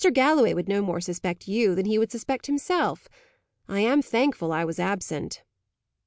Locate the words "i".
3.69-3.81, 4.51-4.65